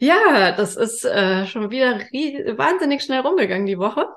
[0.00, 1.98] Ja, das ist äh, schon wieder
[2.56, 4.08] wahnsinnig schnell rumgegangen die Woche.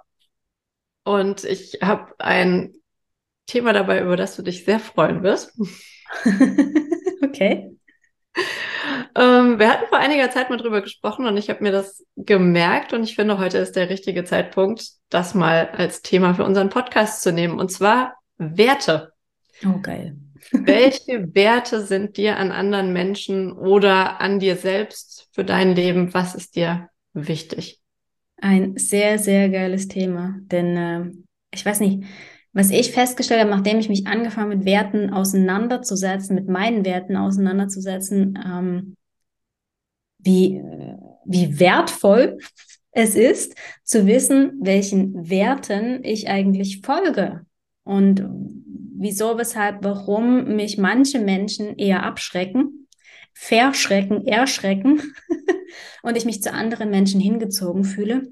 [1.03, 2.73] Und ich habe ein
[3.47, 5.59] Thema dabei, über das du dich sehr freuen wirst.
[7.21, 7.77] okay.
[9.15, 12.93] Ähm, wir hatten vor einiger Zeit mal drüber gesprochen und ich habe mir das gemerkt
[12.93, 17.21] und ich finde, heute ist der richtige Zeitpunkt, das mal als Thema für unseren Podcast
[17.21, 17.59] zu nehmen.
[17.59, 19.11] Und zwar Werte.
[19.65, 20.15] Oh, geil.
[20.51, 26.13] Welche Werte sind dir an anderen Menschen oder an dir selbst für dein Leben?
[26.13, 27.81] Was ist dir wichtig?
[28.37, 30.35] Ein sehr, sehr geiles Thema.
[30.43, 31.11] Denn äh,
[31.53, 32.05] ich weiß nicht,
[32.53, 38.39] was ich festgestellt habe, nachdem ich mich angefangen mit Werten auseinanderzusetzen, mit meinen Werten auseinanderzusetzen,
[38.45, 38.95] ähm,
[40.19, 40.61] wie,
[41.25, 42.37] wie wertvoll
[42.91, 47.45] es ist, zu wissen, welchen Werten ich eigentlich folge.
[47.83, 48.23] Und
[48.95, 52.82] wieso, weshalb, warum mich manche Menschen eher abschrecken,
[53.33, 55.01] verschrecken, erschrecken
[56.03, 58.27] und ich mich zu anderen Menschen hingezogen fühle.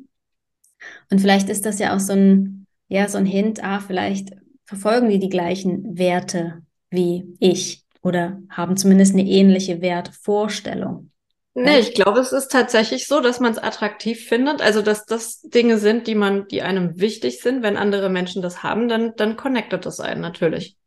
[1.10, 4.32] Und vielleicht ist das ja auch so ein, ja, so ein Hint, ah, vielleicht
[4.66, 11.12] verfolgen die die gleichen Werte wie ich oder haben zumindest eine ähnliche Wertvorstellung.
[11.54, 14.62] Nee, ich glaube, es ist tatsächlich so, dass man es attraktiv findet.
[14.62, 17.62] Also, dass das Dinge sind, die man, die einem wichtig sind.
[17.62, 20.78] Wenn andere Menschen das haben, dann, dann connectet das einen natürlich.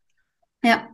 [0.63, 0.89] Ja.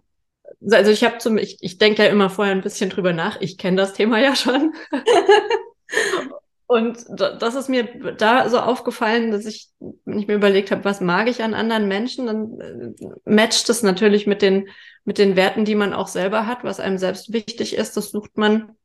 [0.62, 3.40] Also ich habe zum, ich, ich denke ja immer vorher ein bisschen drüber nach.
[3.40, 4.74] Ich kenne das Thema ja schon.
[6.66, 9.70] Und das ist mir da so aufgefallen, dass ich,
[10.04, 13.82] wenn ich mir überlegt habe, was mag ich an anderen Menschen, dann äh, matcht es
[13.82, 14.68] natürlich mit den,
[15.04, 17.96] mit den Werten, die man auch selber hat, was einem selbst wichtig ist.
[17.96, 18.76] Das sucht man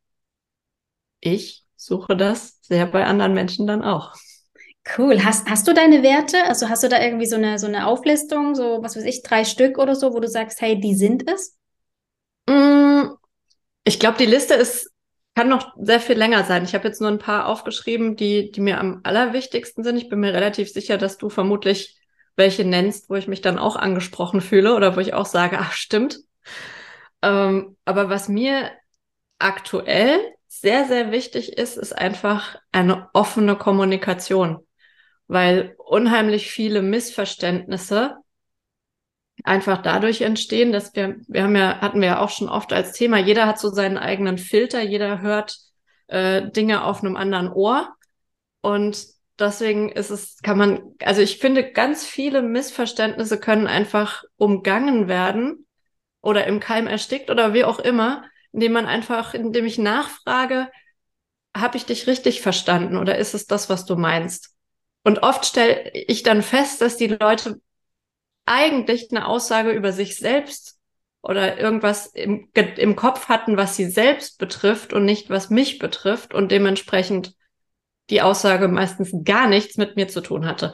[1.26, 4.14] ich suche das sehr bei anderen Menschen dann auch.
[4.98, 5.26] Cool.
[5.26, 6.44] Hast, hast du deine Werte?
[6.46, 9.44] Also hast du da irgendwie so eine, so eine Auflistung, so was weiß ich, drei
[9.44, 11.58] Stück oder so, wo du sagst, hey, die sind es?
[12.48, 13.16] Mm,
[13.84, 14.92] ich glaube, die Liste ist,
[15.36, 16.64] kann noch sehr viel länger sein.
[16.64, 19.98] Ich habe jetzt nur ein paar aufgeschrieben, die, die mir am allerwichtigsten sind.
[19.98, 21.98] Ich bin mir relativ sicher, dass du vermutlich
[22.38, 25.74] welche nennst, wo ich mich dann auch angesprochen fühle oder wo ich auch sage, ach,
[25.74, 26.20] stimmt.
[27.22, 28.72] Ähm, aber was mir
[29.40, 34.66] aktuell sehr, sehr wichtig ist, ist einfach eine offene Kommunikation,
[35.28, 38.18] weil unheimlich viele Missverständnisse
[39.44, 42.94] einfach dadurch entstehen, dass wir, wir haben ja, hatten wir ja auch schon oft als
[42.94, 45.58] Thema, jeder hat so seinen eigenen Filter, jeder hört
[46.08, 47.96] äh, Dinge auf einem anderen Ohr
[48.62, 49.06] und
[49.38, 55.66] deswegen ist es, kann man, also ich finde, ganz viele Missverständnisse können einfach umgangen werden
[56.22, 60.70] oder im Keim erstickt oder wie auch immer, indem man einfach, indem ich nachfrage,
[61.56, 64.56] habe ich dich richtig verstanden oder ist es das, was du meinst?
[65.04, 67.62] Und oft stelle ich dann fest, dass die Leute
[68.46, 70.78] eigentlich eine Aussage über sich selbst
[71.22, 76.34] oder irgendwas im, im Kopf hatten, was sie selbst betrifft und nicht was mich betrifft
[76.34, 77.34] und dementsprechend
[78.10, 80.74] die Aussage meistens gar nichts mit mir zu tun hatte.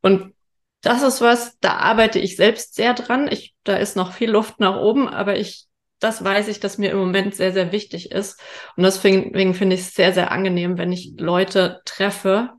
[0.00, 0.34] Und
[0.80, 3.30] das ist was, da arbeite ich selbst sehr dran.
[3.30, 5.66] Ich, da ist noch viel Luft nach oben, aber ich
[5.98, 8.40] das weiß ich, dass mir im Moment sehr, sehr wichtig ist.
[8.76, 12.50] Und deswegen finde ich es sehr, sehr angenehm, wenn ich Leute treffe,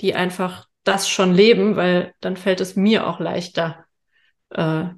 [0.00, 3.84] die einfach das schon leben, weil dann fällt es mir auch leichter,
[4.50, 4.88] äh,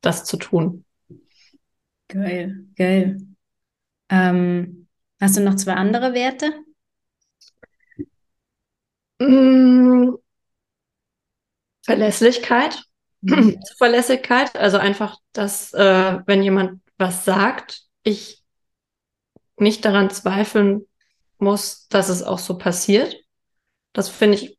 [0.00, 0.84] das zu tun.
[2.08, 3.18] Geil, geil.
[4.10, 4.88] Ähm,
[5.20, 6.52] hast du noch zwei andere Werte?
[9.20, 10.18] Mmh,
[11.84, 12.82] Verlässlichkeit.
[13.20, 13.60] Mhm.
[13.66, 18.42] Zuverlässigkeit, also einfach, dass äh, wenn jemand was sagt, ich
[19.56, 20.86] nicht daran zweifeln
[21.38, 23.16] muss, dass es auch so passiert.
[23.92, 24.58] Das finde ich,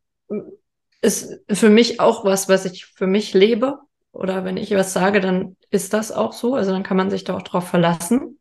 [1.02, 3.80] ist für mich auch was, was ich für mich lebe.
[4.12, 6.56] Oder wenn ich was sage, dann ist das auch so.
[6.56, 8.40] Also dann kann man sich da auch drauf verlassen.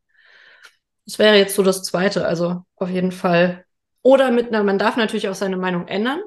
[1.05, 2.27] Das wäre jetzt so das Zweite.
[2.27, 3.65] Also auf jeden Fall.
[4.03, 6.21] Oder mit einer, man darf natürlich auch seine Meinung ändern,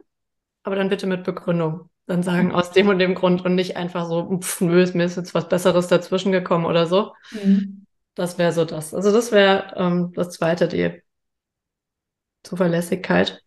[0.64, 4.08] aber dann bitte mit Begründung dann sagen, aus dem und dem Grund und nicht einfach
[4.08, 7.14] so, pff, nö, mir ist jetzt was Besseres dazwischen gekommen oder so.
[7.32, 7.86] Mhm.
[8.16, 8.94] Das wäre so das.
[8.94, 11.02] Also das wäre ähm, das Zweite, die
[12.44, 13.42] Zuverlässigkeit.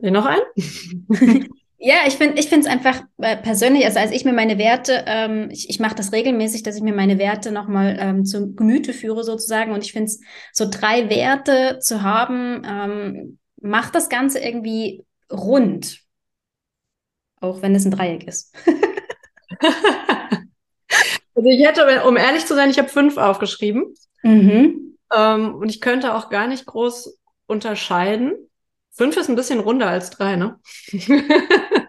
[0.00, 0.40] Noch ein?
[1.82, 5.70] Ja, ich finde es einfach äh, persönlich, also als ich mir meine Werte, ähm, ich,
[5.70, 9.72] ich mache das regelmäßig, dass ich mir meine Werte nochmal ähm, zu Gemüte führe sozusagen
[9.72, 10.20] und ich finde es
[10.52, 16.00] so drei Werte zu haben, ähm, macht das Ganze irgendwie rund.
[17.40, 18.54] Auch wenn es ein Dreieck ist.
[21.34, 23.94] also ich hätte, um ehrlich zu sein, ich habe fünf aufgeschrieben.
[24.22, 24.98] Mhm.
[25.16, 28.49] Ähm, und ich könnte auch gar nicht groß unterscheiden.
[29.00, 30.60] Fünf ist ein bisschen runder als drei, ne?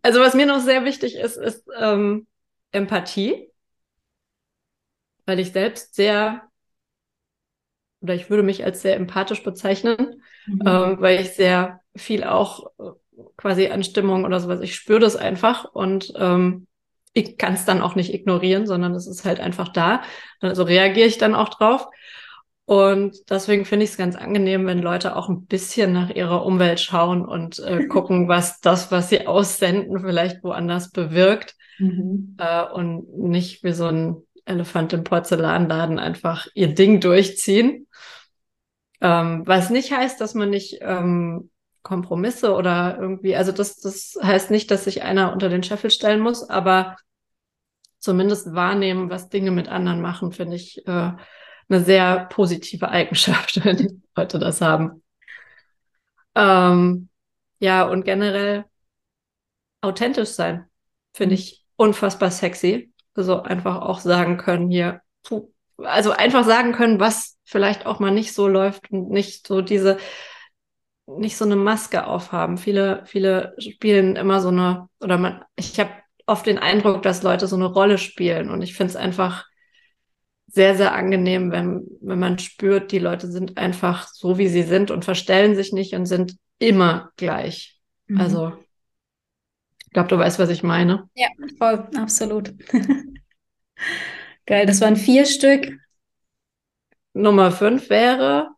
[0.00, 2.28] also was mir noch sehr wichtig ist, ist ähm,
[2.70, 3.50] Empathie,
[5.26, 6.42] weil ich selbst sehr
[8.00, 10.62] oder ich würde mich als sehr empathisch bezeichnen, mhm.
[10.64, 12.92] ähm, weil ich sehr viel auch äh,
[13.36, 16.68] quasi an Stimmung oder sowas, ich spüre das einfach und ähm,
[17.12, 20.02] ich kann es dann auch nicht ignorieren, sondern es ist halt einfach da.
[20.38, 21.88] Also reagiere ich dann auch drauf.
[22.70, 26.78] Und deswegen finde ich es ganz angenehm, wenn Leute auch ein bisschen nach ihrer Umwelt
[26.78, 31.56] schauen und äh, gucken, was das, was sie aussenden, vielleicht woanders bewirkt.
[31.80, 32.36] Mhm.
[32.38, 37.88] Äh, und nicht wie so ein Elefant im Porzellanladen einfach ihr Ding durchziehen.
[39.00, 41.50] Ähm, was nicht heißt, dass man nicht ähm,
[41.82, 46.20] Kompromisse oder irgendwie, also das, das heißt nicht, dass sich einer unter den Scheffel stellen
[46.20, 46.94] muss, aber
[47.98, 51.10] zumindest wahrnehmen, was Dinge mit anderen machen, finde ich äh,
[51.70, 55.02] eine sehr positive Eigenschaft, wenn die Leute das haben.
[56.34, 57.08] Ähm,
[57.58, 58.64] ja, und generell
[59.82, 60.66] authentisch sein,
[61.14, 62.92] finde ich unfassbar sexy.
[63.14, 65.00] Also einfach auch sagen können hier,
[65.78, 69.98] also einfach sagen können, was vielleicht auch mal nicht so läuft und nicht so diese,
[71.06, 72.56] nicht so eine Maske aufhaben.
[72.56, 75.90] Viele, viele spielen immer so eine, oder man, ich habe
[76.26, 79.49] oft den Eindruck, dass Leute so eine Rolle spielen und ich finde es einfach
[80.52, 84.90] sehr, sehr angenehm, wenn, wenn man spürt, die Leute sind einfach so, wie sie sind
[84.90, 87.80] und verstellen sich nicht und sind immer gleich.
[88.08, 88.20] Mhm.
[88.20, 88.52] Also,
[89.86, 91.08] ich glaube, du weißt, was ich meine.
[91.14, 92.52] Ja, voll, absolut.
[94.46, 95.78] Geil, das waren vier Stück.
[97.12, 98.50] Nummer fünf wäre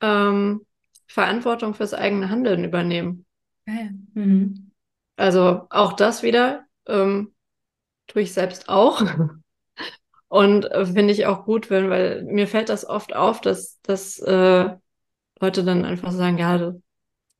[0.00, 0.66] ähm,
[1.06, 3.24] Verantwortung fürs eigene Handeln übernehmen.
[3.66, 3.94] Geil.
[4.14, 4.70] Mhm.
[5.16, 7.34] Also auch das wieder ähm,
[8.06, 9.02] tue ich selbst auch.
[10.28, 14.18] Und äh, finde ich auch gut, wenn, weil mir fällt das oft auf, dass, dass
[14.18, 14.70] äh,
[15.40, 16.72] Leute dann einfach sagen, ja,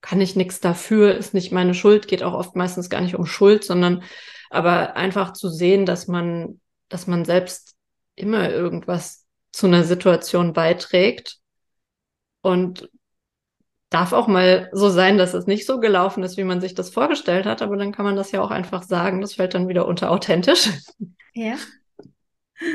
[0.00, 3.27] kann ich nichts dafür, ist nicht meine Schuld, geht auch oft meistens gar nicht um
[3.27, 4.05] Schuld, sondern
[4.50, 7.75] aber einfach zu sehen, dass man, dass man selbst
[8.15, 11.38] immer irgendwas zu einer Situation beiträgt
[12.43, 12.88] und
[13.91, 16.91] darf auch mal so sein, dass es nicht so gelaufen ist, wie man sich das
[16.91, 19.21] vorgestellt hat, aber dann kann man das ja auch einfach sagen.
[19.21, 20.71] Das fällt dann wieder unter authentisch.
[21.35, 21.56] Ja.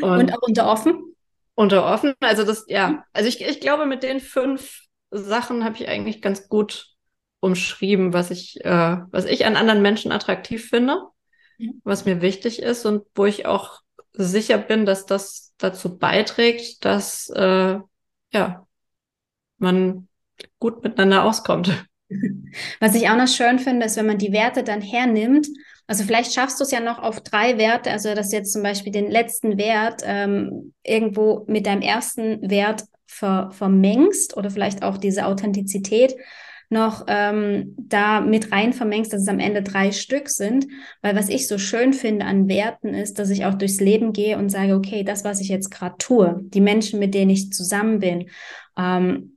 [0.01, 1.15] Und, und auch unter offen?
[1.55, 2.13] Unter offen.
[2.19, 4.81] Also das, ja, also ich, ich glaube, mit den fünf
[5.11, 6.87] Sachen habe ich eigentlich ganz gut
[7.39, 10.97] umschrieben, was ich, äh, was ich an anderen Menschen attraktiv finde,
[11.57, 11.81] mhm.
[11.83, 13.81] was mir wichtig ist und wo ich auch
[14.13, 17.79] sicher bin, dass das dazu beiträgt, dass äh,
[18.33, 18.67] ja
[19.57, 20.07] man
[20.59, 21.71] gut miteinander auskommt.
[22.79, 25.47] Was ich auch noch schön finde, ist, wenn man die Werte dann hernimmt.
[25.87, 28.63] Also vielleicht schaffst du es ja noch auf drei Werte, also dass du jetzt zum
[28.63, 34.97] Beispiel den letzten Wert ähm, irgendwo mit deinem ersten Wert ver vermengst oder vielleicht auch
[34.97, 36.15] diese Authentizität
[36.71, 40.67] noch ähm, da mit rein vermengst, dass es am Ende drei Stück sind.
[41.01, 44.37] Weil was ich so schön finde an Werten ist, dass ich auch durchs Leben gehe
[44.37, 47.99] und sage, okay, das, was ich jetzt gerade tue, die Menschen, mit denen ich zusammen
[47.99, 48.29] bin,
[48.77, 49.35] ähm,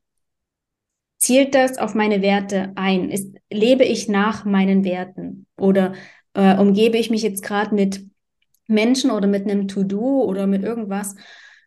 [1.19, 3.11] zielt das auf meine Werte ein?
[3.11, 5.47] Ist, lebe ich nach meinen Werten?
[5.57, 5.95] Oder
[6.35, 8.05] äh, umgebe ich mich jetzt gerade mit
[8.67, 11.15] Menschen oder mit einem To-Do oder mit irgendwas,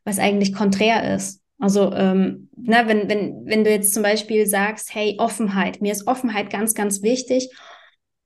[0.04, 1.42] was eigentlich konträr ist?
[1.60, 6.08] Also, ähm, na, wenn, wenn, wenn du jetzt zum Beispiel sagst, hey, Offenheit, mir ist
[6.08, 7.50] Offenheit ganz, ganz wichtig,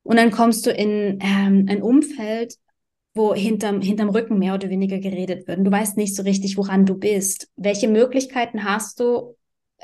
[0.04, 2.56] und dann kommst du in ähm, ein Umfeld,
[3.14, 5.60] wo hinterm, hinterm Rücken mehr oder weniger geredet wird.
[5.60, 7.50] Und du weißt nicht so richtig, woran du bist.
[7.56, 9.36] Welche Möglichkeiten hast du,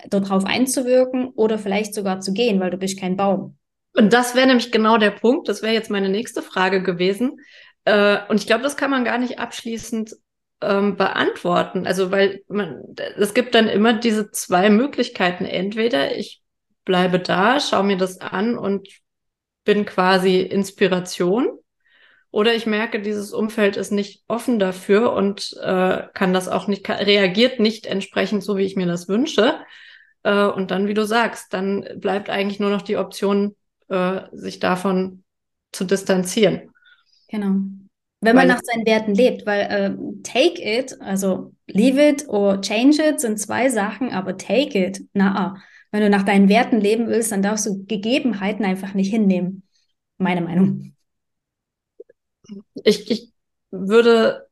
[0.10, 3.58] darauf einzuwirken oder vielleicht sogar zu gehen, weil du bist kein Baum.
[3.98, 5.50] Und das wäre nämlich genau der Punkt.
[5.50, 7.39] Das wäre jetzt meine nächste Frage gewesen.
[7.84, 10.13] Äh, und ich glaube, das kann man gar nicht abschließend
[10.62, 11.88] ähm, beantworten.
[11.88, 12.84] Also, weil man,
[13.18, 15.46] es gibt dann immer diese zwei Möglichkeiten.
[15.46, 16.44] Entweder ich
[16.86, 18.88] bleibe da, schaue mir das an und
[19.66, 21.50] bin quasi Inspiration.
[22.30, 26.88] Oder ich merke, dieses Umfeld ist nicht offen dafür und äh, kann das auch nicht,
[26.88, 29.60] reagiert nicht entsprechend so, wie ich mir das wünsche.
[30.22, 33.56] Äh, und dann, wie du sagst, dann bleibt eigentlich nur noch die Option,
[33.89, 35.24] äh, sich davon
[35.72, 36.72] zu distanzieren.
[37.29, 37.56] Genau.
[38.20, 43.01] Wenn man nach seinen Werten lebt, weil äh, take it, also leave it or change
[43.01, 45.56] it sind zwei Sachen, aber take it, na,
[45.91, 49.63] wenn du nach deinen Werten leben willst, dann darfst du Gegebenheiten einfach nicht hinnehmen.
[50.17, 50.96] Meine Meinung.
[52.84, 53.32] Ich, ich
[53.70, 54.48] würde,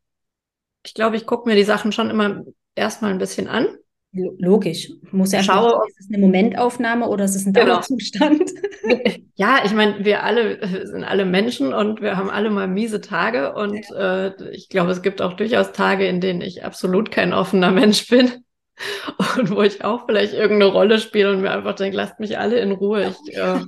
[0.85, 3.67] ich glaube, ich gucke mir die Sachen schon immer erstmal ein bisschen an
[4.15, 4.91] Logisch.
[5.11, 7.67] Muss ja Schaue, schauen, ist es eine Momentaufnahme oder ist es ein genau.
[7.67, 8.51] Dauerzustand?
[9.37, 13.53] Ja, ich meine, wir alle sind alle Menschen und wir haben alle mal miese Tage
[13.53, 14.27] und ja.
[14.27, 18.07] äh, ich glaube, es gibt auch durchaus Tage, in denen ich absolut kein offener Mensch
[18.09, 18.45] bin
[19.37, 22.59] und wo ich auch vielleicht irgendeine Rolle spiele und mir einfach denke, lasst mich alle
[22.59, 23.13] in Ruhe.
[23.25, 23.59] Ich, äh,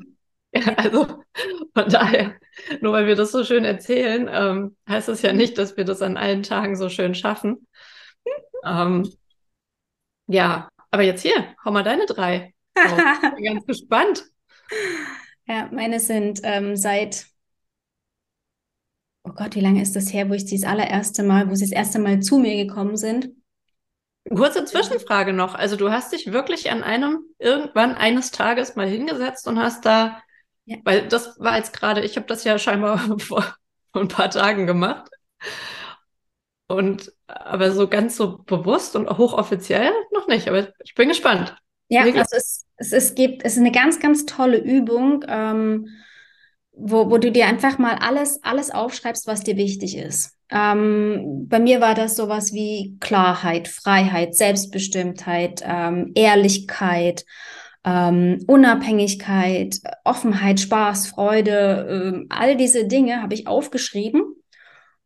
[0.54, 1.06] ja, also
[1.74, 2.36] von daher,
[2.80, 6.02] nur weil wir das so schön erzählen, ähm, heißt das ja nicht, dass wir das
[6.02, 7.68] an allen Tagen so schön schaffen.
[8.64, 9.10] Ähm,
[10.28, 12.54] ja, aber jetzt hier, hau mal deine drei.
[12.76, 14.26] ich bin ganz gespannt.
[15.48, 17.26] Ja, meine sind ähm, seit,
[19.24, 21.72] oh Gott, wie lange ist das her, wo ich das allererste Mal, wo sie das
[21.72, 23.30] erste Mal zu mir gekommen sind?
[24.30, 25.56] Kurze Zwischenfrage noch.
[25.56, 30.22] Also du hast dich wirklich an einem, irgendwann eines Tages mal hingesetzt und hast da,
[30.66, 30.78] ja.
[30.84, 33.44] weil das war jetzt gerade, ich habe das ja scheinbar vor,
[33.94, 35.10] vor ein paar Tagen gemacht.
[36.68, 39.94] Und aber so ganz so bewusst und hochoffiziell
[40.28, 40.48] noch nicht.
[40.48, 41.56] Aber ich bin gespannt.
[41.90, 45.88] Ja, also es, es, es gibt, es ist eine ganz, ganz tolle Übung, ähm,
[46.74, 50.38] wo, wo du dir einfach mal alles, alles aufschreibst, was dir wichtig ist.
[50.50, 57.26] Ähm, bei mir war das sowas wie Klarheit, Freiheit, Selbstbestimmtheit, ähm, Ehrlichkeit,
[57.84, 64.22] ähm, Unabhängigkeit, Offenheit, Spaß, Freude, äh, all diese Dinge habe ich aufgeschrieben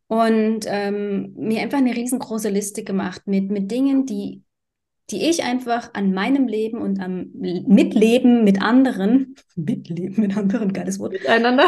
[0.08, 4.42] und ähm, mir einfach eine riesengroße Liste gemacht mit, mit Dingen, die,
[5.10, 10.98] die ich einfach an meinem Leben und am Mitleben mit anderen, Mitleben mit anderen, geiles
[10.98, 11.12] Wort.
[11.12, 11.66] Miteinander.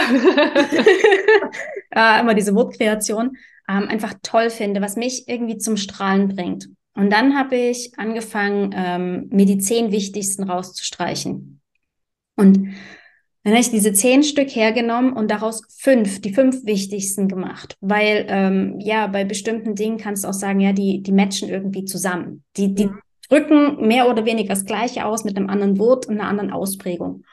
[1.90, 3.36] äh, immer diese Wortkreation,
[3.68, 6.68] ähm, einfach toll finde, was mich irgendwie zum Strahlen bringt.
[6.94, 11.60] Und dann habe ich angefangen, ähm, mir die zehn wichtigsten rauszustreichen.
[12.36, 12.68] Und
[13.42, 17.76] dann habe ich diese zehn Stück hergenommen und daraus fünf, die fünf wichtigsten gemacht.
[17.80, 21.84] Weil, ähm, ja, bei bestimmten Dingen kannst du auch sagen, ja, die, die matchen irgendwie
[21.84, 22.42] zusammen.
[22.56, 23.00] Die, die mhm.
[23.28, 27.24] Drücken mehr oder weniger das Gleiche aus mit einem anderen Wort und einer anderen Ausprägung.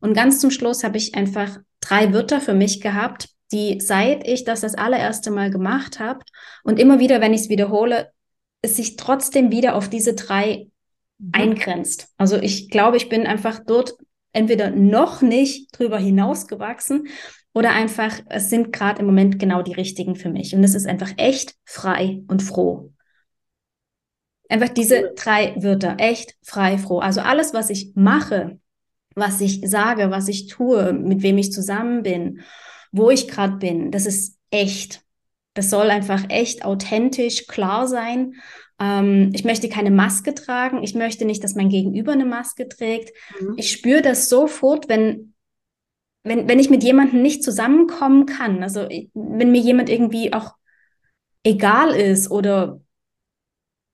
[0.00, 4.44] Und ganz zum Schluss habe ich einfach drei Wörter für mich gehabt, die seit ich
[4.44, 6.20] das das allererste Mal gemacht habe
[6.62, 8.10] und immer wieder, wenn ich es wiederhole,
[8.62, 10.68] es sich trotzdem wieder auf diese drei
[11.18, 11.30] mhm.
[11.32, 12.08] eingrenzt.
[12.16, 13.94] Also ich glaube, ich bin einfach dort
[14.32, 17.08] entweder noch nicht drüber hinausgewachsen
[17.52, 20.54] oder einfach, es sind gerade im Moment genau die richtigen für mich.
[20.54, 22.92] Und es ist einfach echt frei und froh.
[24.54, 27.00] Einfach diese drei Wörter, echt, frei, froh.
[27.00, 28.58] Also alles, was ich mache,
[29.14, 32.40] was ich sage, was ich tue, mit wem ich zusammen bin
[32.94, 33.90] wo ich gerade bin.
[33.90, 35.02] Das ist echt.
[35.54, 38.34] Das soll einfach echt authentisch klar sein.
[38.80, 40.82] Ähm, ich möchte keine Maske tragen.
[40.82, 43.12] Ich möchte nicht, dass mein Gegenüber eine Maske trägt.
[43.40, 43.54] Mhm.
[43.56, 45.34] Ich spüre das sofort, wenn,
[46.22, 48.62] wenn, wenn ich mit jemandem nicht zusammenkommen kann.
[48.62, 50.54] Also wenn mir jemand irgendwie auch
[51.42, 52.80] egal ist oder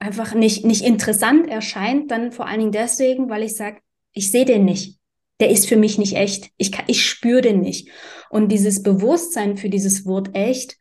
[0.00, 3.78] einfach nicht, nicht interessant erscheint, dann vor allen Dingen deswegen, weil ich sage,
[4.12, 5.00] ich sehe den nicht
[5.40, 6.50] der ist für mich nicht echt.
[6.58, 7.88] Ich, kann, ich spüre den nicht.
[8.28, 10.76] Und dieses Bewusstsein für dieses Wort echt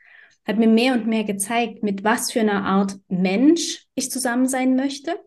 [0.45, 4.75] hat mir mehr und mehr gezeigt, mit was für einer Art Mensch ich zusammen sein
[4.75, 5.17] möchte,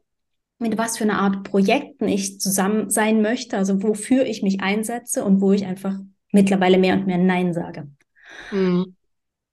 [0.58, 5.24] mit was für einer Art Projekten ich zusammen sein möchte, also wofür ich mich einsetze
[5.24, 5.98] und wo ich einfach
[6.30, 7.88] mittlerweile mehr und mehr Nein sage.
[8.50, 8.96] Mhm.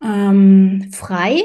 [0.04, 1.42] Ähm, frei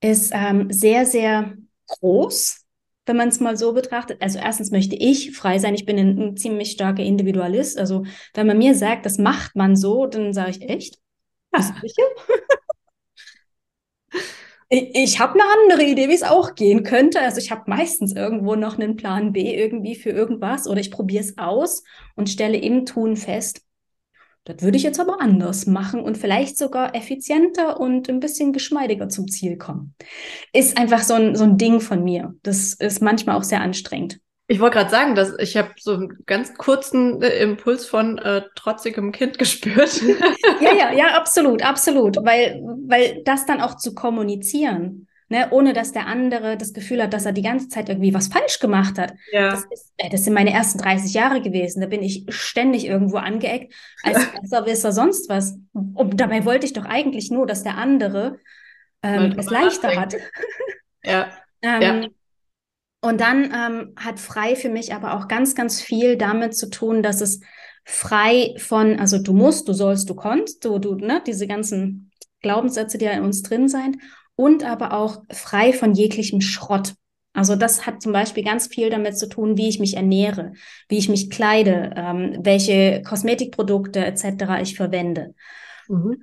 [0.00, 1.54] ist ähm, sehr, sehr
[1.86, 2.64] groß
[3.06, 4.22] wenn man es mal so betrachtet.
[4.22, 5.74] Also erstens möchte ich frei sein.
[5.74, 7.78] Ich bin ein, ein, ziemlich starker Individualist.
[7.78, 10.98] Also wenn man mir sagt, das macht man so, dann sage ich echt.
[11.52, 11.60] Ja.
[11.62, 12.02] Sicher?
[14.68, 17.20] ich, ich habe eine andere Idee, wie es auch gehen könnte.
[17.20, 21.24] Also ich habe meistens irgendwo noch einen Plan B irgendwie für irgendwas oder ich probiere
[21.24, 21.84] es aus
[22.16, 23.60] und stelle im Tun fest,
[24.44, 29.08] das würde ich jetzt aber anders machen und vielleicht sogar effizienter und ein bisschen geschmeidiger
[29.08, 29.94] zum Ziel kommen.
[30.52, 32.34] Ist einfach so ein, so ein Ding von mir.
[32.42, 34.20] Das ist manchmal auch sehr anstrengend.
[34.46, 38.42] Ich wollte gerade sagen, dass ich habe so einen ganz kurzen äh, Impuls von äh,
[38.54, 40.02] trotzigem Kind gespürt.
[40.60, 42.16] ja, ja, ja, absolut, absolut.
[42.16, 47.12] Weil, weil das dann auch zu kommunizieren ne, ohne dass der andere das Gefühl hat,
[47.12, 49.14] dass er die ganze Zeit irgendwie was falsch gemacht hat.
[49.32, 49.50] Ja.
[49.50, 51.80] Das, ist, das sind meine ersten 30 Jahre gewesen.
[51.80, 53.74] Da bin ich ständig irgendwo angeeckt,
[54.04, 55.58] als Besserwisser sonst was.
[55.72, 58.38] Und dabei wollte ich doch eigentlich nur, dass der andere
[59.02, 60.14] ähm, es leichter hat.
[61.06, 61.30] Ja.
[61.60, 62.08] ähm, ja.
[63.02, 67.02] Und dann ähm, hat frei für mich aber auch ganz, ganz viel damit zu tun,
[67.02, 67.40] dass es
[67.84, 72.10] frei von, also du musst, du sollst, du konntest, du, du, ne, diese ganzen
[72.40, 73.98] Glaubenssätze, die ja in uns drin sind
[74.36, 76.94] und aber auch frei von jeglichem Schrott.
[77.32, 80.52] Also das hat zum Beispiel ganz viel damit zu tun, wie ich mich ernähre,
[80.88, 84.62] wie ich mich kleide, ähm, welche Kosmetikprodukte etc.
[84.62, 85.34] ich verwende.
[85.88, 86.22] Mhm.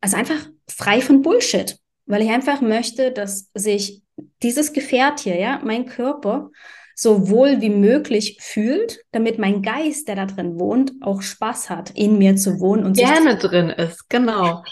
[0.00, 4.02] Also einfach frei von Bullshit, weil ich einfach möchte, dass sich
[4.42, 6.50] dieses Gefährt hier, ja, mein Körper,
[6.94, 11.90] so wohl wie möglich fühlt, damit mein Geist, der da drin wohnt, auch Spaß hat,
[11.90, 14.08] in mir zu wohnen und gerne drin ist.
[14.08, 14.64] Genau.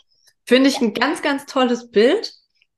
[0.47, 2.33] Finde ich ein ganz, ganz tolles Bild.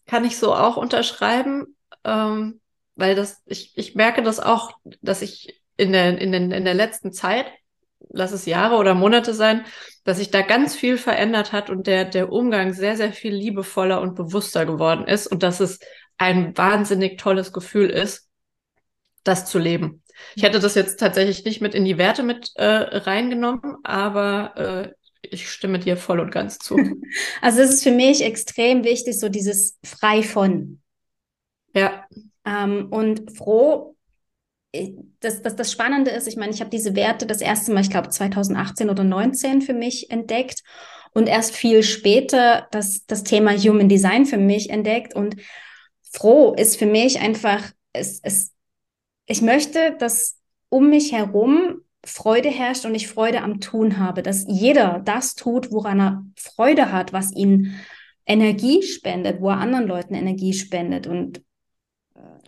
[0.06, 2.60] Kann ich so auch unterschreiben, ähm,
[2.94, 4.72] weil das, ich, ich merke das auch,
[5.02, 7.46] dass ich in der, in, den, in der letzten Zeit,
[8.10, 9.64] lass es Jahre oder Monate sein,
[10.04, 14.00] dass sich da ganz viel verändert hat und der, der Umgang sehr, sehr viel liebevoller
[14.00, 15.80] und bewusster geworden ist und dass es
[16.16, 18.30] ein wahnsinnig tolles Gefühl ist,
[19.24, 20.02] das zu leben.
[20.34, 24.92] Ich hätte das jetzt tatsächlich nicht mit in die Werte mit äh, reingenommen, aber äh,
[25.32, 26.76] ich stimme dir voll und ganz zu.
[27.40, 30.80] Also es ist für mich extrem wichtig, so dieses frei von.
[31.74, 32.04] Ja.
[32.44, 33.96] Ähm, und froh,
[35.20, 37.90] das, das, das Spannende ist, ich meine, ich habe diese Werte das erste Mal, ich
[37.90, 40.62] glaube 2018 oder 2019 für mich entdeckt
[41.12, 45.14] und erst viel später das, das Thema Human Design für mich entdeckt.
[45.14, 45.36] Und
[46.12, 48.52] froh ist für mich einfach, es, es,
[49.24, 54.46] ich möchte, dass um mich herum Freude herrscht und ich Freude am Tun habe, dass
[54.48, 57.74] jeder das tut, woran er Freude hat, was ihn
[58.24, 61.42] Energie spendet, wo er anderen Leuten Energie spendet und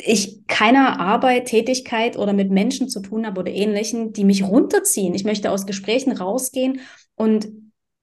[0.00, 5.14] ich keiner Arbeit, Tätigkeit oder mit Menschen zu tun habe oder ähnlichen, die mich runterziehen.
[5.14, 6.80] Ich möchte aus Gesprächen rausgehen
[7.16, 7.48] und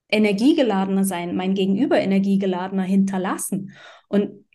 [0.09, 3.71] energiegeladener sein, mein Gegenüber energiegeladener hinterlassen.
[4.09, 4.45] Und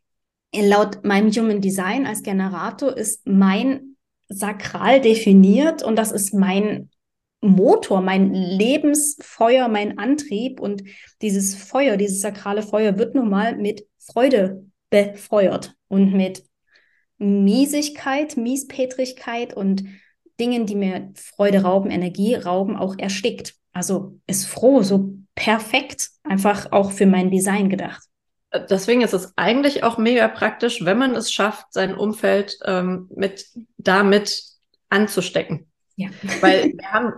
[0.54, 3.96] laut meinem Human Design als Generator ist mein
[4.28, 6.89] Sakral definiert und das ist mein
[7.40, 10.82] Motor, mein Lebensfeuer, mein Antrieb und
[11.22, 16.44] dieses Feuer, dieses sakrale Feuer wird nun mal mit Freude befeuert und mit
[17.18, 19.84] Miesigkeit, Miespetrigkeit und
[20.38, 23.54] Dingen, die mir Freude rauben, Energie rauben, auch erstickt.
[23.72, 28.02] Also ist froh, so perfekt, einfach auch für mein Design gedacht.
[28.68, 33.46] Deswegen ist es eigentlich auch mega praktisch, wenn man es schafft, sein Umfeld ähm, mit
[33.76, 34.42] damit
[34.88, 35.70] anzustecken.
[35.94, 36.08] Ja.
[36.40, 37.12] Weil wir haben,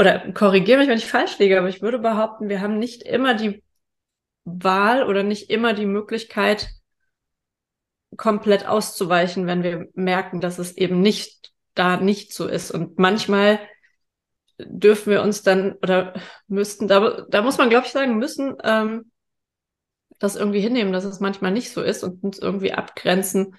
[0.00, 3.34] oder korrigiere mich, wenn ich falsch liege, aber ich würde behaupten, wir haben nicht immer
[3.34, 3.62] die
[4.44, 6.70] Wahl oder nicht immer die Möglichkeit,
[8.16, 12.70] komplett auszuweichen, wenn wir merken, dass es eben nicht da nicht so ist.
[12.70, 13.60] Und manchmal
[14.58, 16.14] dürfen wir uns dann oder
[16.48, 19.12] müssten, da, da muss man, glaube ich, sagen, müssen ähm,
[20.18, 23.54] das irgendwie hinnehmen, dass es manchmal nicht so ist und uns irgendwie abgrenzen,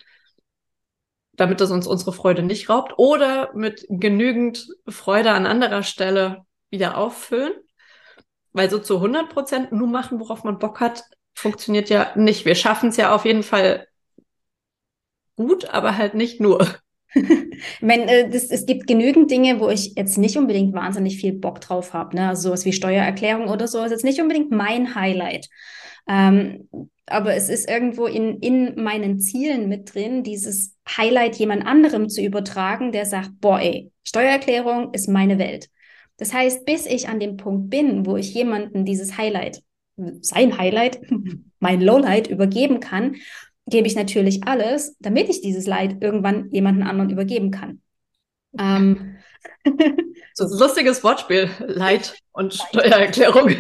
[1.34, 6.98] damit es uns unsere Freude nicht raubt oder mit genügend Freude an anderer Stelle wieder
[6.98, 7.54] auffüllen.
[8.54, 12.46] Weil so zu 100 Prozent nur machen, worauf man Bock hat, funktioniert ja nicht.
[12.46, 13.88] Wir schaffen es ja auf jeden Fall
[15.36, 16.68] gut, aber halt nicht nur.
[17.82, 21.62] Wenn, äh, das, es gibt genügend Dinge, wo ich jetzt nicht unbedingt wahnsinnig viel Bock
[21.62, 22.16] drauf habe.
[22.16, 22.30] Ne?
[22.30, 25.50] Also sowas wie Steuererklärung oder so ist jetzt nicht unbedingt mein Highlight.
[26.08, 26.70] Ähm,
[27.06, 32.22] aber es ist irgendwo in, in meinen Zielen mit drin, dieses Highlight jemand anderem zu
[32.22, 35.70] übertragen, der sagt, boah, ey, Steuererklärung ist meine Welt.
[36.18, 39.62] Das heißt, bis ich an dem Punkt bin, wo ich jemanden dieses Highlight,
[40.22, 41.02] sein Highlight,
[41.60, 43.16] mein Lowlight übergeben kann,
[43.72, 47.82] gebe ich natürlich alles, damit ich dieses Leid irgendwann jemanden anderen übergeben kann.
[48.58, 49.18] Ähm,
[50.34, 52.68] so ein lustiges Wortspiel, Leid und Leid.
[52.70, 53.50] Steuererklärung.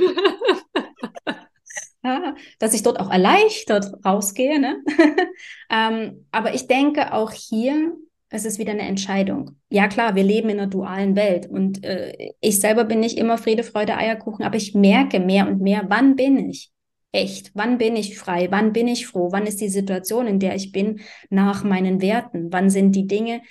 [2.04, 4.60] ja, dass ich dort auch erleichtert rausgehe.
[4.60, 4.84] Ne?
[5.70, 7.94] ähm, aber ich denke auch hier,
[8.30, 9.58] es ist wieder eine Entscheidung.
[9.70, 13.38] Ja klar, wir leben in einer dualen Welt und äh, ich selber bin nicht immer
[13.38, 16.72] Friede, Freude, Eierkuchen, aber ich merke mehr und mehr, wann bin ich?
[17.12, 17.52] Echt?
[17.54, 18.48] Wann bin ich frei?
[18.52, 19.32] Wann bin ich froh?
[19.32, 22.52] Wann ist die Situation, in der ich bin, nach meinen Werten?
[22.52, 23.42] Wann sind die Dinge,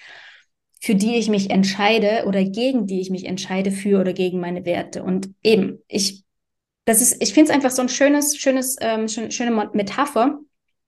[0.81, 4.65] für die ich mich entscheide oder gegen die ich mich entscheide für oder gegen meine
[4.65, 5.03] Werte?
[5.03, 6.25] Und eben, ich,
[6.87, 10.39] das ist, ich finde es einfach so ein schönes, schönes, ähm, schön, schöne Metapher.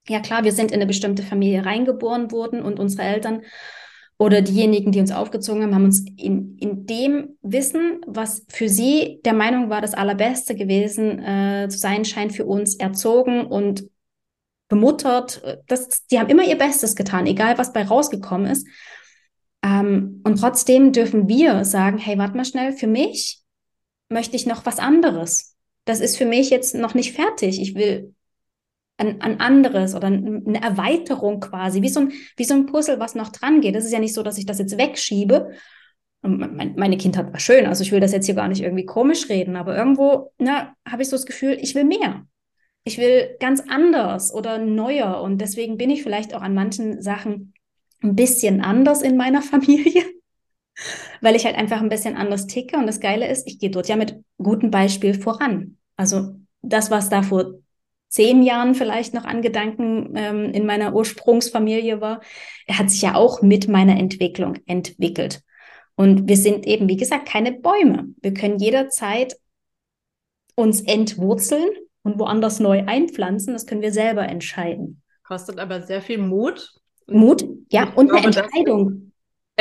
[0.09, 3.43] Ja klar, wir sind in eine bestimmte Familie reingeboren worden und unsere Eltern
[4.23, 9.19] oder diejenigen, die uns aufgezogen haben, haben uns in, in dem Wissen, was für sie
[9.25, 13.91] der Meinung war, das Allerbeste gewesen äh, zu sein scheint, für uns erzogen und
[14.69, 15.43] bemuttert.
[15.67, 18.69] Das, die haben immer ihr Bestes getan, egal was bei rausgekommen ist.
[19.65, 23.43] Ähm, und trotzdem dürfen wir sagen, hey, warte mal schnell, für mich
[24.09, 25.57] möchte ich noch was anderes.
[25.85, 27.61] Das ist für mich jetzt noch nicht fertig.
[27.61, 28.15] Ich will
[29.03, 33.15] ein, ein anderes oder eine Erweiterung quasi, wie so, ein, wie so ein Puzzle, was
[33.15, 33.77] noch dran geht.
[33.77, 35.51] Es ist ja nicht so, dass ich das jetzt wegschiebe.
[36.23, 39.29] Und meine Kindheit war schön, also ich will das jetzt hier gar nicht irgendwie komisch
[39.29, 42.25] reden, aber irgendwo ne, habe ich so das Gefühl, ich will mehr.
[42.85, 47.55] Ich will ganz anders oder neuer und deswegen bin ich vielleicht auch an manchen Sachen
[48.03, 50.05] ein bisschen anders in meiner Familie,
[51.21, 53.89] weil ich halt einfach ein bisschen anders ticke und das Geile ist, ich gehe dort
[53.89, 55.77] ja mit gutem Beispiel voran.
[55.97, 57.62] Also das, was da vor
[58.13, 62.21] zehn Jahren vielleicht noch an Gedanken ähm, in meiner Ursprungsfamilie war,
[62.67, 65.41] er hat sich ja auch mit meiner Entwicklung entwickelt.
[65.95, 68.09] Und wir sind eben, wie gesagt, keine Bäume.
[68.21, 69.37] Wir können jederzeit
[70.55, 71.69] uns entwurzeln
[72.03, 73.55] und woanders neu einpflanzen.
[73.55, 75.01] Das können wir selber entscheiden.
[75.23, 76.71] Kostet aber sehr viel Mut.
[77.07, 79.12] Mut, ja, und, und eine Entscheidung.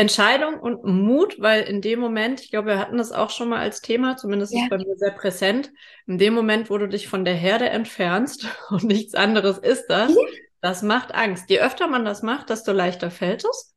[0.01, 3.59] Entscheidung und Mut, weil in dem Moment, ich glaube, wir hatten das auch schon mal
[3.59, 4.63] als Thema, zumindest ja.
[4.63, 5.71] ist bei mir sehr präsent,
[6.07, 10.09] in dem Moment, wo du dich von der Herde entfernst und nichts anderes ist das,
[10.09, 10.21] ja.
[10.59, 11.49] das macht Angst.
[11.49, 13.75] Je öfter man das macht, desto leichter fällt es.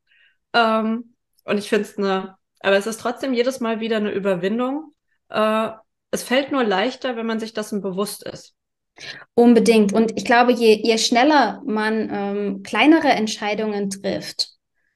[0.54, 4.94] Ähm, und ich finde es eine, aber es ist trotzdem jedes Mal wieder eine Überwindung.
[5.28, 5.68] Äh,
[6.10, 8.54] es fällt nur leichter, wenn man sich dessen bewusst ist.
[9.34, 9.92] Unbedingt.
[9.92, 14.53] Und ich glaube, je, je schneller man ähm, kleinere Entscheidungen trifft,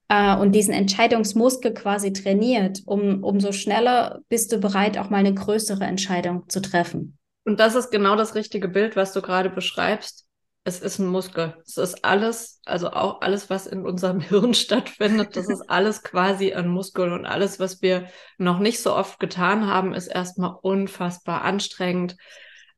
[0.09, 5.35] äh, und diesen Entscheidungsmuskel quasi trainiert, um, umso schneller bist du bereit, auch mal eine
[5.35, 7.19] größere Entscheidung zu treffen.
[7.45, 10.27] Und das ist genau das richtige Bild, was du gerade beschreibst.
[10.65, 11.55] Es ist ein Muskel.
[11.67, 16.53] Es ist alles, also auch alles, was in unserem Hirn stattfindet, das ist alles quasi
[16.53, 17.13] ein Muskel.
[17.13, 22.17] Und alles, was wir noch nicht so oft getan haben, ist erstmal unfassbar anstrengend,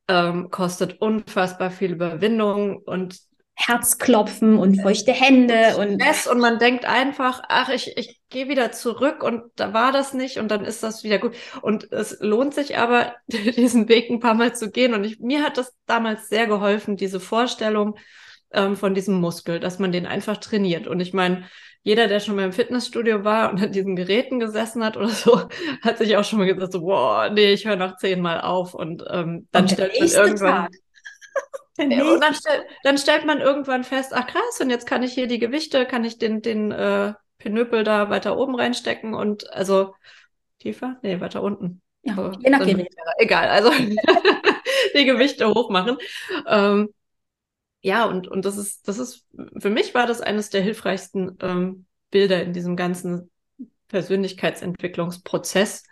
[0.06, 3.18] ähm, kostet unfassbar viel Überwindung und
[3.66, 8.72] Herzklopfen und feuchte Hände und Stress und man denkt einfach, ach, ich, ich gehe wieder
[8.72, 11.34] zurück und da war das nicht und dann ist das wieder gut.
[11.60, 14.94] Und es lohnt sich aber, diesen Weg ein paar Mal zu gehen.
[14.94, 17.98] Und ich, mir hat das damals sehr geholfen, diese Vorstellung
[18.52, 20.86] ähm, von diesem Muskel, dass man den einfach trainiert.
[20.86, 21.44] Und ich meine,
[21.82, 25.42] jeder, der schon mal im Fitnessstudio war und an diesen Geräten gesessen hat oder so,
[25.82, 28.72] hat sich auch schon mal gesagt, so, boah, nee, ich höre nach zehnmal auf.
[28.72, 30.62] Und ähm, dann und stellt man irgendwann.
[30.64, 30.70] Tag
[31.78, 35.12] ja, und dann, stell, dann, stellt man irgendwann fest, ach krass, und jetzt kann ich
[35.12, 39.94] hier die Gewichte, kann ich den, den äh, Pinöpel da weiter oben reinstecken und also
[40.58, 40.98] tiefer?
[41.02, 41.82] Nee, weiter unten.
[42.02, 42.94] Ja, so, je nach Gerät.
[43.18, 43.70] Egal, also
[44.94, 45.96] die Gewichte hochmachen.
[46.46, 46.90] Ähm,
[47.82, 49.26] ja, und, und das ist, das ist,
[49.58, 53.30] für mich war das eines der hilfreichsten ähm, Bilder in diesem ganzen
[53.88, 55.84] Persönlichkeitsentwicklungsprozess.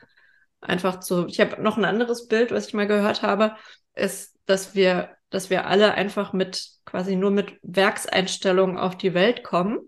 [0.60, 3.56] Einfach zu, ich habe noch ein anderes Bild, was ich mal gehört habe,
[3.94, 9.44] ist, dass wir dass wir alle einfach mit quasi nur mit Werkseinstellungen auf die Welt
[9.44, 9.78] kommen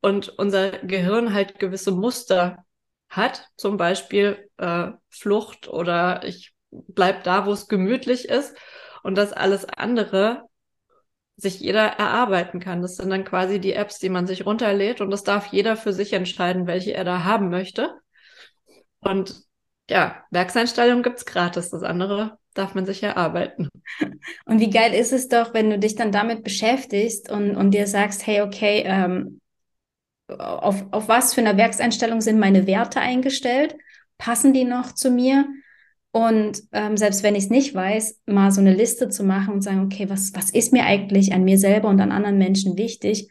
[0.00, 2.64] und unser Gehirn halt gewisse Muster
[3.08, 8.56] hat, zum Beispiel äh, Flucht oder ich bleib da, wo es gemütlich ist
[9.02, 10.44] und das alles andere
[11.36, 12.82] sich jeder erarbeiten kann.
[12.82, 15.92] Das sind dann quasi die Apps, die man sich runterlädt und das darf jeder für
[15.92, 17.94] sich entscheiden, welche er da haben möchte.
[19.00, 19.42] Und
[19.88, 21.70] ja, Werkseinstellungen gibt's gratis.
[21.70, 23.68] Das andere darf man sich erarbeiten.
[24.44, 27.86] Und wie geil ist es doch, wenn du dich dann damit beschäftigst und, und dir
[27.86, 29.40] sagst, hey, okay, ähm,
[30.28, 33.76] auf, auf was für eine Werkseinstellung sind meine Werte eingestellt?
[34.18, 35.46] Passen die noch zu mir?
[36.12, 39.62] Und ähm, selbst wenn ich es nicht weiß, mal so eine Liste zu machen und
[39.62, 43.28] sagen, okay, was, was ist mir eigentlich an mir selber und an anderen Menschen wichtig?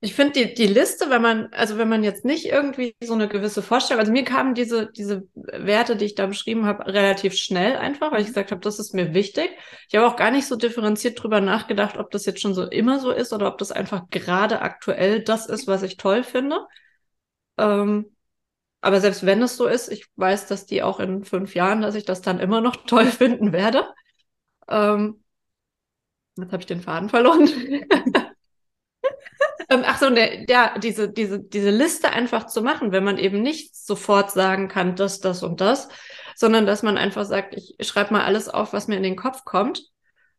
[0.00, 3.28] Ich finde die, die Liste, wenn man, also wenn man jetzt nicht irgendwie so eine
[3.28, 7.76] gewisse Vorstellung, also mir kamen diese, diese Werte, die ich da beschrieben habe, relativ schnell
[7.76, 9.50] einfach, weil ich gesagt habe, das ist mir wichtig.
[9.88, 13.00] Ich habe auch gar nicht so differenziert drüber nachgedacht, ob das jetzt schon so immer
[13.00, 16.60] so ist oder ob das einfach gerade aktuell das ist, was ich toll finde.
[17.58, 18.06] Ähm,
[18.82, 21.94] aber selbst wenn es so ist, ich weiß, dass die auch in fünf Jahren, dass
[21.96, 23.88] ich das dann immer noch toll finden werde.
[24.68, 25.22] Ähm,
[26.36, 27.48] jetzt habe ich den Faden verloren.
[29.68, 33.42] Ähm, ach so, ne, ja, diese, diese, diese Liste einfach zu machen, wenn man eben
[33.42, 35.88] nicht sofort sagen kann, das, das und das,
[36.36, 39.44] sondern dass man einfach sagt, ich schreibe mal alles auf, was mir in den Kopf
[39.44, 39.82] kommt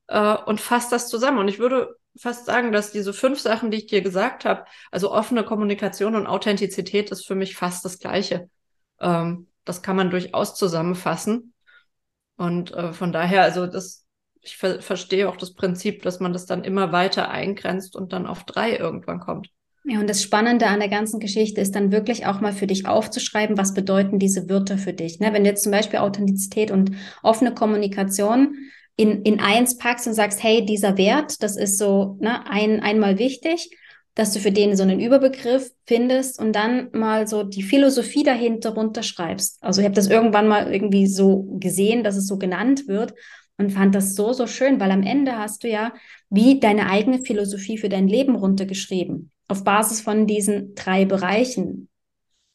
[0.08, 1.40] äh, und fasse das zusammen.
[1.40, 5.12] Und ich würde fast sagen, dass diese fünf Sachen, die ich dir gesagt habe, also
[5.12, 8.50] offene Kommunikation und Authentizität ist für mich fast das Gleiche.
[9.00, 11.54] Ähm, das kann man durchaus zusammenfassen.
[12.38, 14.07] Und äh, von daher, also das,
[14.48, 18.28] ich ver verstehe auch das Prinzip, dass man das dann immer weiter eingrenzt und dann
[18.28, 19.50] auf drei irgendwann kommt.
[19.90, 22.88] Ja, und das Spannende an der ganzen Geschichte ist dann wirklich auch mal für dich
[22.88, 25.22] aufzuschreiben, was bedeuten diese Wörter für dich.
[25.22, 25.32] Ne?
[25.32, 26.92] Wenn du jetzt zum Beispiel Authentizität und
[27.24, 28.56] offene Kommunikation
[28.98, 33.18] in, in eins packst und sagst, hey, dieser Wert, das ist so ne, ein, einmal
[33.18, 33.70] wichtig,
[34.14, 38.72] dass du für den so einen Überbegriff findest und dann mal so die Philosophie dahinter
[38.72, 39.64] runterschreibst.
[39.64, 43.14] Also ich habe das irgendwann mal irgendwie so gesehen, dass es so genannt wird
[43.58, 45.94] und fand das so, so schön, weil am Ende hast du ja
[46.30, 51.90] wie deine eigene Philosophie für dein Leben runtergeschrieben, auf Basis von diesen drei Bereichen.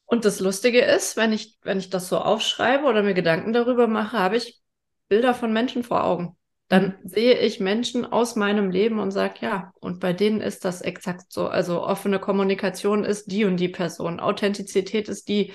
[0.05, 3.87] Und das Lustige ist, wenn ich, wenn ich das so aufschreibe oder mir Gedanken darüber
[3.87, 4.61] mache, habe ich
[5.09, 6.37] Bilder von Menschen vor Augen.
[6.69, 10.81] Dann sehe ich Menschen aus meinem Leben und sage, ja, und bei denen ist das
[10.81, 11.49] exakt so.
[11.49, 15.53] Also offene Kommunikation ist die und die Person, Authentizität ist die.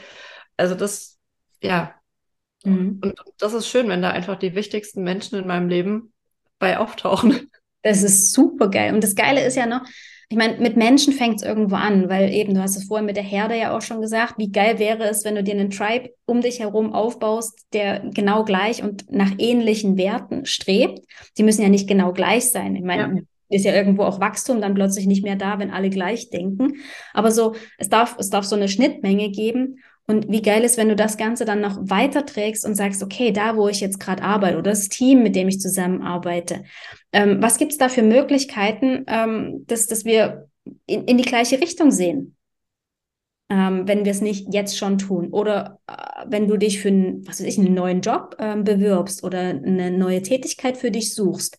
[0.57, 1.17] Also das,
[1.59, 1.95] ja,
[2.69, 2.99] Mhm.
[3.03, 6.13] Und das ist schön, wenn da einfach die wichtigsten Menschen in meinem Leben
[6.59, 7.49] bei auftauchen.
[7.83, 8.93] Das ist super geil.
[8.93, 9.81] Und das Geile ist ja noch,
[10.29, 13.15] ich meine, mit Menschen fängt es irgendwo an, weil eben, du hast es vorhin mit
[13.15, 16.09] der Herde ja auch schon gesagt, wie geil wäre es, wenn du dir einen Tribe
[16.25, 20.99] um dich herum aufbaust, der genau gleich und nach ähnlichen Werten strebt.
[21.37, 22.75] Die müssen ja nicht genau gleich sein.
[22.75, 23.21] Ich meine, ja.
[23.55, 26.73] ist ja irgendwo auch Wachstum dann plötzlich nicht mehr da, wenn alle gleich denken.
[27.13, 29.77] Aber so, es darf, es darf so eine Schnittmenge geben.
[30.09, 33.57] Und wie geil ist, wenn du das Ganze dann noch weiterträgst und sagst, okay, da,
[33.57, 36.63] wo ich jetzt gerade arbeite oder das Team, mit dem ich zusammenarbeite,
[37.11, 40.47] ähm, was gibt es da für Möglichkeiten, ähm, dass, dass wir
[40.85, 42.37] in, in die gleiche Richtung sehen?
[43.49, 45.29] Ähm, wenn wir es nicht jetzt schon tun.
[45.31, 49.23] Oder äh, wenn du dich für einen, was weiß ich, einen neuen Job ähm, bewirbst
[49.25, 51.57] oder eine neue Tätigkeit für dich suchst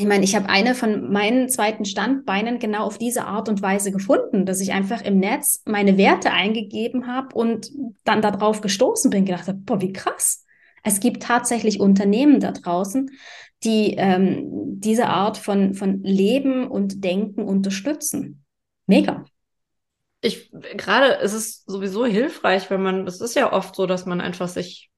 [0.00, 3.92] ich meine, ich habe eine von meinen zweiten Standbeinen genau auf diese Art und Weise
[3.92, 7.70] gefunden, dass ich einfach im Netz meine Werte eingegeben habe und
[8.04, 10.46] dann darauf gestoßen bin, gedacht habe, boah, wie krass.
[10.82, 13.10] Es gibt tatsächlich Unternehmen da draußen,
[13.62, 14.46] die ähm,
[14.80, 18.42] diese Art von, von Leben und Denken unterstützen.
[18.86, 19.26] Mega.
[20.22, 24.22] Ich gerade, es ist sowieso hilfreich, wenn man, es ist ja oft so, dass man
[24.22, 24.90] einfach sich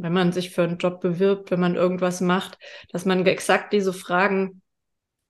[0.00, 2.58] wenn man sich für einen Job bewirbt, wenn man irgendwas macht,
[2.90, 4.62] dass man exakt diese Fragen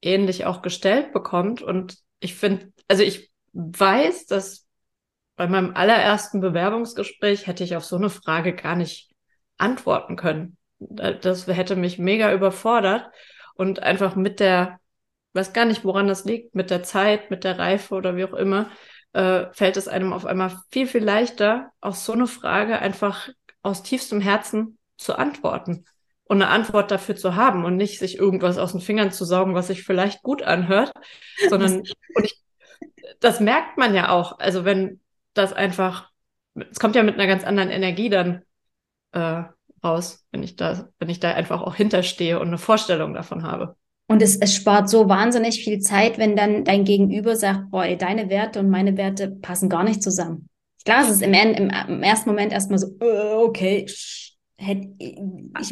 [0.00, 1.60] ähnlich auch gestellt bekommt.
[1.60, 4.66] Und ich finde, also ich weiß, dass
[5.34, 9.10] bei meinem allerersten Bewerbungsgespräch hätte ich auf so eine Frage gar nicht
[9.58, 10.56] antworten können.
[10.78, 13.10] Das hätte mich mega überfordert
[13.54, 14.78] und einfach mit der,
[15.32, 18.34] weiß gar nicht, woran das liegt, mit der Zeit, mit der Reife oder wie auch
[18.34, 18.70] immer,
[19.14, 23.28] äh, fällt es einem auf einmal viel, viel leichter, auf so eine Frage einfach
[23.62, 25.84] aus tiefstem Herzen zu antworten
[26.24, 29.54] und eine Antwort dafür zu haben und nicht sich irgendwas aus den Fingern zu saugen,
[29.54, 30.92] was sich vielleicht gut anhört,
[31.48, 31.78] sondern
[32.14, 32.40] und ich,
[33.20, 34.38] das merkt man ja auch.
[34.38, 35.00] Also wenn
[35.34, 36.10] das einfach,
[36.54, 38.42] es kommt ja mit einer ganz anderen Energie dann
[39.12, 39.42] äh,
[39.82, 43.76] raus, wenn ich da, wenn ich da einfach auch hinterstehe und eine Vorstellung davon habe.
[44.06, 48.28] Und es, es spart so wahnsinnig viel Zeit, wenn dann dein Gegenüber sagt, boah, deine
[48.28, 50.49] Werte und meine Werte passen gar nicht zusammen.
[50.84, 53.86] Klar, es ist im, im, im ersten Moment erstmal so, äh, okay,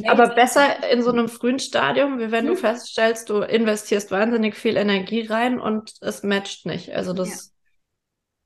[0.06, 2.54] aber besser in so einem frühen Stadium, wie wenn hm.
[2.54, 6.90] du feststellst, du investierst wahnsinnig viel Energie rein und es matcht nicht.
[6.92, 7.52] Also das,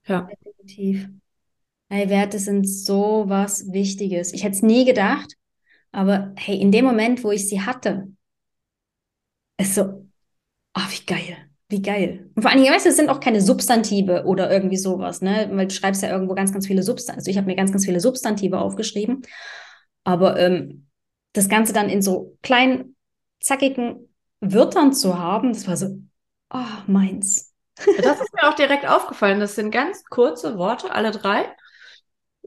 [0.07, 0.29] ja.
[0.29, 0.29] ja.
[0.45, 1.09] Definitiv.
[1.89, 4.33] Hey, Werte sind so was Wichtiges.
[4.33, 5.35] Ich hätte es nie gedacht,
[5.93, 8.09] aber hey, in dem Moment, wo ich sie hatte,
[9.59, 10.09] ist so,
[10.73, 11.52] ach, wie geil.
[11.73, 12.29] Wie geil.
[12.35, 15.49] Und vor allen Dingen, weißt du, es sind auch keine Substantive oder irgendwie sowas, ne?
[15.53, 17.17] Weil du schreibst ja irgendwo ganz, ganz viele Substantive.
[17.17, 19.23] Also ich habe mir ganz, ganz viele Substantive aufgeschrieben.
[20.05, 20.89] Aber ähm,
[21.33, 22.95] das Ganze dann in so kleinen,
[23.41, 25.97] zackigen Wörtern zu haben, das war so,
[26.53, 26.59] oh,
[26.89, 27.55] meins.
[27.77, 29.41] Das ist mir auch direkt aufgefallen.
[29.41, 31.57] Das sind ganz kurze Worte, alle drei.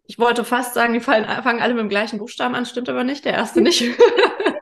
[0.06, 3.04] Ich wollte fast sagen, die fallen, fangen alle mit dem gleichen Buchstaben an, stimmt aber
[3.04, 3.86] nicht, der erste nicht.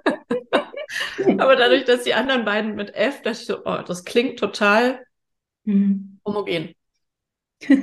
[1.28, 5.06] Aber dadurch, dass die anderen beiden mit F, dachte ich so, oh, das klingt total
[5.64, 6.20] mhm.
[6.26, 6.76] homogen.
[7.70, 7.78] ja,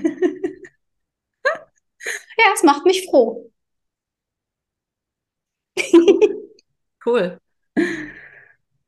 [2.54, 3.50] es macht mich froh.
[7.06, 7.40] cool.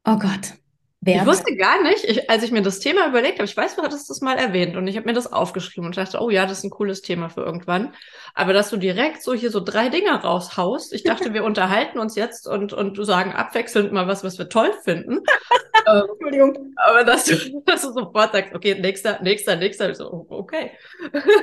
[0.05, 0.62] Oh Gott.
[1.05, 1.23] Wert.
[1.23, 3.83] Ich wusste gar nicht, ich, als ich mir das Thema überlegt habe, ich weiß, du
[3.83, 6.59] hattest das mal erwähnt und ich habe mir das aufgeschrieben und dachte, oh ja, das
[6.59, 7.93] ist ein cooles Thema für irgendwann.
[8.35, 12.15] Aber dass du direkt so hier so drei Dinger raushaust, ich dachte, wir unterhalten uns
[12.15, 15.19] jetzt und, und du sagen abwechselnd mal was, was wir toll finden.
[15.89, 16.73] ähm, Entschuldigung.
[16.77, 17.35] Aber dass du,
[17.67, 20.71] dass du sofort sagst, okay, nächster, nächster, nächster, ich so, oh, okay.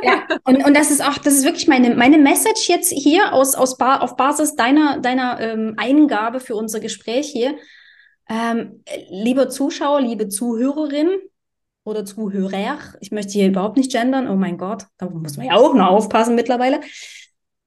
[0.04, 3.56] ja, und, und das ist auch, das ist wirklich meine, meine Message jetzt hier aus,
[3.56, 7.56] aus ba auf Basis deiner, deiner ähm, Eingabe für unser Gespräch hier
[8.30, 11.10] ähm, lieber Zuschauer, liebe Zuhörerin
[11.84, 15.56] oder Zuhörer, ich möchte hier überhaupt nicht gendern, oh mein Gott, da muss man ja
[15.56, 16.82] auch noch aufpassen mittlerweile.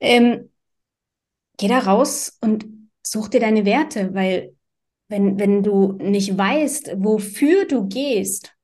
[0.01, 0.51] Ähm,
[1.59, 2.64] geh da raus und
[3.03, 4.55] such dir deine Werte, weil
[5.09, 8.55] wenn, wenn du nicht weißt, wofür du gehst,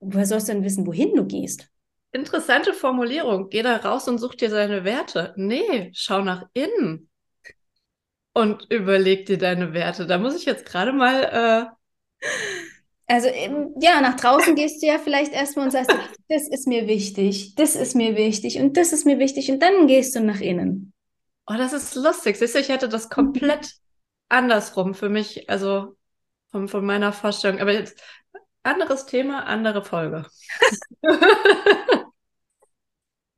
[0.00, 1.68] woher sollst du denn wissen, wohin du gehst?
[2.12, 3.48] Interessante Formulierung.
[3.50, 5.34] Geh da raus und such dir deine Werte.
[5.36, 7.10] Nee, schau nach innen
[8.36, 10.06] und überleg dir deine Werte.
[10.06, 11.72] Da muss ich jetzt gerade mal.
[12.20, 12.28] Äh
[13.06, 13.28] also
[13.80, 15.90] ja, nach draußen gehst du ja vielleicht erstmal und sagst,
[16.28, 19.86] das ist mir wichtig, das ist mir wichtig und das ist mir wichtig und dann
[19.86, 20.92] gehst du nach innen.
[21.46, 22.36] Oh, das ist lustig.
[22.36, 23.72] Siehst du, ich hätte das komplett
[24.28, 25.96] andersrum für mich, also
[26.50, 27.60] von, von meiner Vorstellung.
[27.60, 27.98] Aber jetzt
[28.62, 30.26] anderes Thema, andere Folge.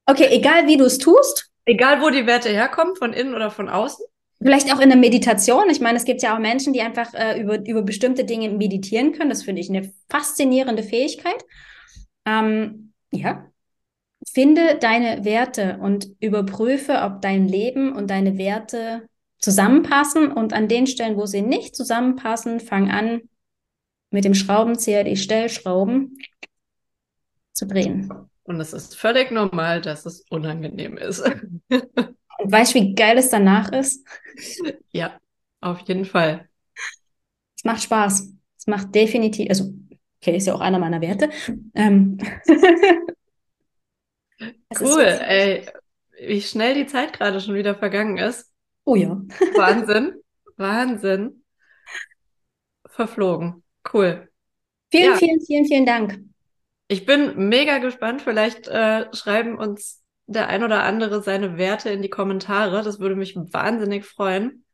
[0.06, 1.52] okay, egal wie du es tust.
[1.66, 4.04] Egal, wo die Werte herkommen, von innen oder von außen.
[4.40, 5.68] Vielleicht auch in der Meditation.
[5.68, 9.12] Ich meine, es gibt ja auch Menschen, die einfach äh, über, über bestimmte Dinge meditieren
[9.12, 9.30] können.
[9.30, 11.44] Das finde ich eine faszinierende Fähigkeit.
[12.24, 13.46] Ähm, ja.
[14.32, 20.30] Finde deine Werte und überprüfe, ob dein Leben und deine Werte zusammenpassen.
[20.30, 23.22] Und an den Stellen, wo sie nicht zusammenpassen, fang an,
[24.10, 26.16] mit dem Schraubenzieher die Stellschrauben
[27.52, 28.12] zu drehen.
[28.44, 31.22] Und es ist völlig normal, dass es unangenehm ist.
[32.38, 34.06] Und weißt du, wie geil es danach ist?
[34.90, 35.18] Ja,
[35.60, 36.48] auf jeden Fall.
[37.56, 38.32] Es macht Spaß.
[38.56, 39.72] Es macht definitiv, also,
[40.20, 41.30] okay, ist ja auch einer meiner Werte.
[41.74, 42.18] Ähm,
[44.80, 45.66] cool, ey,
[46.20, 48.50] wie schnell die Zeit gerade schon wieder vergangen ist.
[48.84, 49.20] Oh ja.
[49.56, 50.14] Wahnsinn,
[50.56, 51.44] Wahnsinn.
[52.88, 53.62] Verflogen.
[53.92, 54.28] Cool.
[54.90, 55.16] Vielen, ja.
[55.16, 56.20] vielen, vielen, vielen Dank.
[56.88, 58.22] Ich bin mega gespannt.
[58.22, 62.82] Vielleicht äh, schreiben uns der ein oder andere seine Werte in die Kommentare.
[62.82, 64.64] Das würde mich wahnsinnig freuen.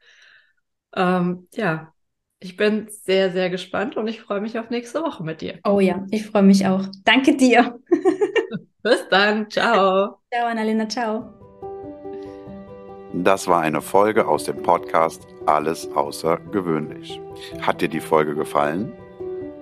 [0.94, 1.92] Ähm, ja,
[2.40, 5.58] ich bin sehr, sehr gespannt und ich freue mich auf nächste Woche mit dir.
[5.64, 6.84] Oh ja, ich freue mich auch.
[7.04, 7.78] Danke dir.
[8.82, 9.48] Bis dann.
[9.48, 10.18] Ciao.
[10.30, 10.88] Ciao, Annalena.
[10.88, 11.32] Ciao.
[13.14, 17.20] Das war eine Folge aus dem Podcast Alles außergewöhnlich.
[17.62, 18.92] Hat dir die Folge gefallen?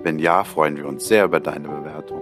[0.02, 2.21] Wenn ja, freuen wir uns sehr über deine Bewertung.